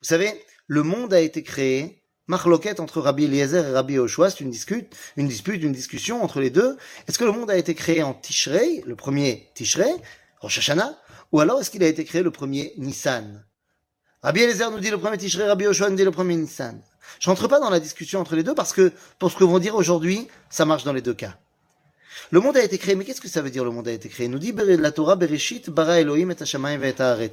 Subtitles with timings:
[0.00, 0.32] Vous savez,
[0.68, 4.94] le monde a été créé, marloquette entre Rabbi Eliezer et Rabbi Oshua, c'est une dispute,
[5.16, 6.76] une dispute, une discussion entre les deux.
[7.08, 9.92] Est-ce que le monde a été créé en Tishrei, le premier Tishrei,
[10.40, 10.96] Rosh Hashanah,
[11.32, 13.44] ou alors est-ce qu'il a été créé le premier Nissan?
[14.22, 16.80] Rabbi Eliezer nous dit le premier Tishrei, Rabbi Oshua nous dit le premier Nissan.
[17.18, 19.58] Je rentre pas dans la discussion entre les deux parce que, pour ce que vont
[19.58, 21.36] dire aujourd'hui, ça marche dans les deux cas.
[22.30, 24.08] Le monde a été créé, mais qu'est-ce que ça veut dire le monde a été
[24.08, 24.28] créé?
[24.28, 27.30] Nous dit la Torah Bereshit bara Elohim et Hashamayim et